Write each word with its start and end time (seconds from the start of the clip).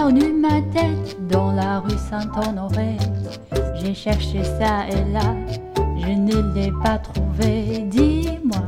perdu 0.00 0.32
ma 0.32 0.62
tête 0.72 1.16
dans 1.28 1.52
la 1.52 1.80
rue 1.80 2.00
Saint-Honoré. 2.08 2.96
J'ai 3.78 3.94
cherché 3.94 4.42
ça 4.44 4.74
et 4.88 5.04
là, 5.12 5.34
je 5.98 6.12
ne 6.26 6.54
l'ai 6.54 6.72
pas 6.82 6.96
trouvé. 6.96 7.84
Dis-moi, 7.96 8.66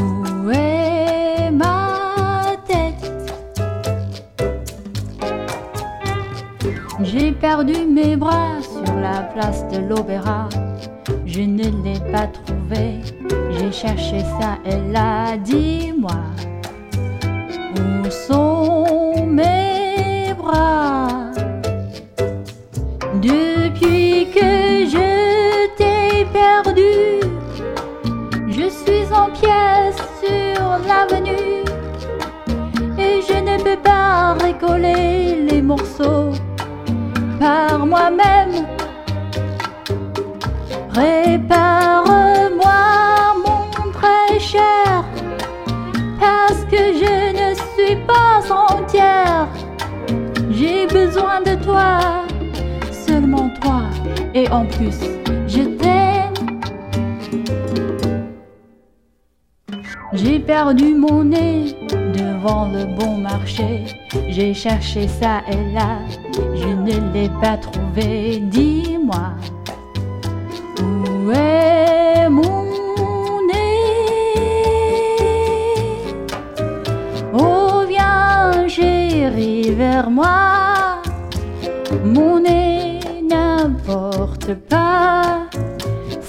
où 0.00 0.50
est 0.50 1.52
ma 1.52 2.56
tête? 2.66 3.04
J'ai 7.02 7.30
perdu 7.30 7.86
mes 7.86 8.16
bras 8.16 8.56
sur 8.60 8.94
la 8.96 9.18
place 9.32 9.64
de 9.68 9.78
l'Opéra. 9.78 10.48
Je 11.24 11.42
ne 11.42 11.68
l'ai 11.84 12.00
pas 12.10 12.26
trouvé. 12.26 12.84
J'ai 13.56 13.70
cherché 13.70 14.20
ça 14.40 14.58
et 14.64 14.80
là, 14.90 15.36
dis-moi, 15.36 16.20
où 17.76 18.10
sont 18.10 18.37
pas 34.58 34.66
recoller 34.66 35.42
les 35.50 35.62
morceaux 35.62 36.32
par 37.38 37.86
moi-même. 37.86 38.66
Répare-moi 40.90 42.72
mon 43.44 43.90
très 43.92 44.38
cher, 44.38 45.04
parce 46.20 46.64
que 46.64 46.76
je 46.76 47.32
ne 47.32 47.54
suis 47.54 47.96
pas 48.06 48.40
entière. 48.52 49.48
J'ai 50.50 50.86
besoin 50.86 51.40
de 51.40 51.54
toi, 51.62 52.00
seulement 52.90 53.50
toi, 53.60 53.82
et 54.34 54.48
en 54.50 54.64
plus, 54.66 54.98
je 55.46 55.62
t'aime. 55.62 56.34
J'ai 60.14 60.38
perdu 60.40 60.94
mon 60.94 61.22
nez 61.24 61.76
devant 62.38 62.68
le 62.68 62.84
bon 62.84 63.16
marché. 63.16 63.84
J'ai 64.28 64.54
cherché 64.54 65.08
ça 65.08 65.42
et 65.50 65.72
là, 65.72 65.98
je 66.54 66.68
ne 66.68 67.12
l'ai 67.12 67.30
pas 67.40 67.56
trouvé. 67.56 68.38
Dis-moi, 68.40 69.30
où 70.80 71.32
est 71.32 72.28
mon 72.28 72.64
nez? 73.46 73.92
Oh, 77.34 77.84
viens, 77.88 78.68
chérie, 78.68 79.70
vers 79.74 80.10
moi. 80.10 81.02
Mon 82.04 82.40
nez 82.40 83.00
n'importe 83.28 84.54
pas. 84.54 85.40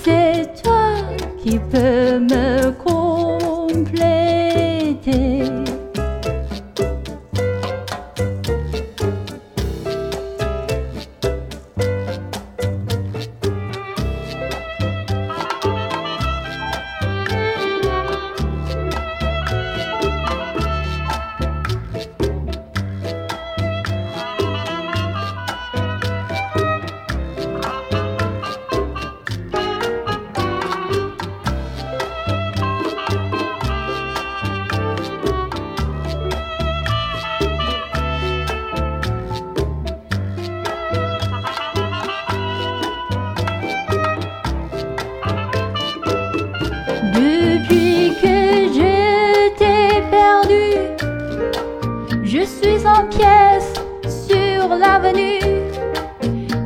C'est 0.03 0.53
toi 0.63 0.89
qui 1.37 1.59
peux 1.59 2.19
me 2.19 2.71
compléter. 2.71 2.98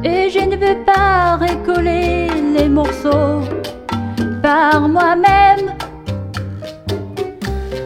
Et 0.03 0.29
je 0.29 0.39
ne 0.39 0.55
peux 0.55 0.83
pas 0.85 1.37
recoller 1.37 2.27
les 2.55 2.69
morceaux 2.69 3.41
par 4.41 4.87
moi-même. 4.87 5.73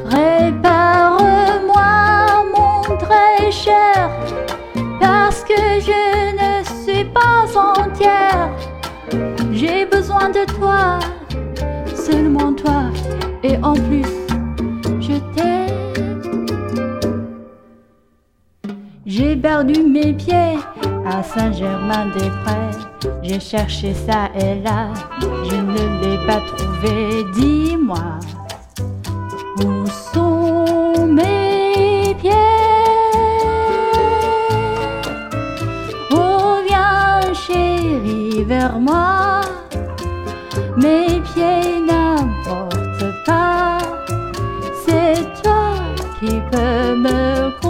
Répare-moi 0.06 1.84
mon 2.54 2.98
très 2.98 3.52
cher, 3.52 4.10
parce 5.00 5.44
que 5.44 5.80
je 5.80 6.34
ne 6.42 6.64
suis 6.84 7.06
pas 7.06 7.46
entière. 7.56 8.50
J'ai 9.54 9.86
besoin 9.86 10.30
de 10.30 10.46
toi 10.58 11.00
seulement 11.96 12.54
toi 12.54 12.84
et 13.44 13.58
en 13.64 13.74
plus 13.74 14.27
perdu 19.38 19.84
mes 19.84 20.14
pieds 20.14 20.58
à 21.06 21.24
Saint-Germain-des-Prés. 21.24 23.12
J'ai 23.24 23.40
cherché 23.40 23.94
ça 23.94 24.30
et 24.36 24.60
là, 24.62 24.90
je 25.22 25.56
ne 25.56 26.02
l'ai 26.02 26.28
pas 26.28 26.42
trouvé. 26.56 27.26
Dis-moi, 27.34 28.20
où 29.60 29.86
sont 30.14 31.08
mes 31.08 32.16
pieds? 32.20 32.32
Oh, 36.12 36.58
viens 36.68 37.34
chérie 37.34 38.44
vers 38.44 38.80
moi. 38.80 39.42
Mes 40.78 41.22
pieds 41.34 41.82
n'importe 41.86 43.04
pas, 43.26 43.78
c'est 44.86 45.24
toi 45.42 45.74
qui 46.20 46.40
peux 46.52 46.96
me 46.96 47.67